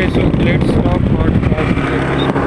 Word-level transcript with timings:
Okay, 0.00 0.14
so 0.14 0.20
let's 0.44 0.64
stop 0.64 1.00
about 1.00 2.37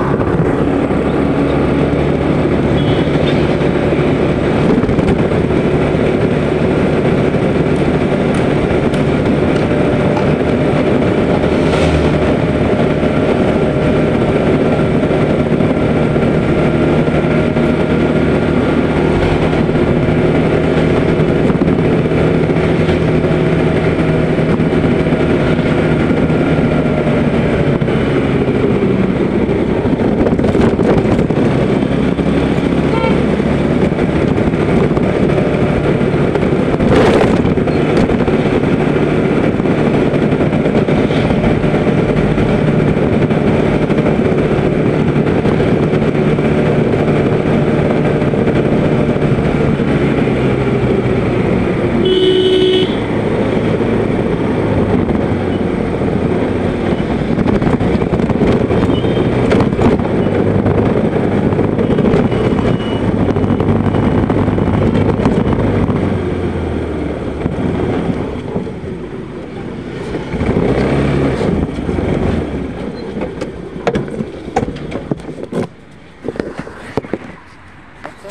sir 78.22 78.30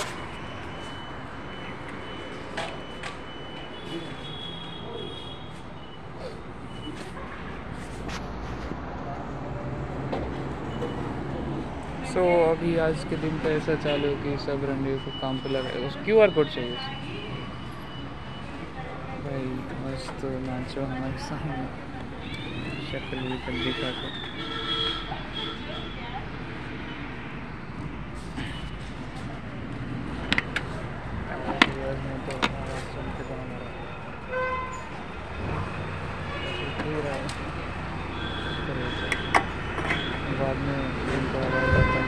so 12.10 12.20
so, 12.20 12.26
अभी 12.50 12.76
आज 12.78 13.04
के 13.10 13.16
दिन 13.16 13.38
तो 13.38 13.50
ऐसा 13.50 13.74
चालू 13.84 14.14
कि 14.22 14.36
सब 14.44 14.64
रंडे 14.70 14.96
को 15.04 15.10
काम 15.20 15.38
पे 15.38 15.48
लगाएगा 15.48 16.02
क्यू 16.04 16.20
आर 16.20 16.30
कोड 16.30 16.48
चाहिए 16.48 16.76
भाई 19.26 19.44
मस्त 19.82 20.24
नाचो 20.46 20.84
हमारे 20.84 21.18
सामने। 21.28 21.66
शक्ल 22.90 23.18
भी 23.18 23.64
दिखा 23.64 23.90
कर 23.90 24.59
रहा 36.88 37.14
है। 37.14 37.22
बाद 40.40 40.56
में 40.56 41.99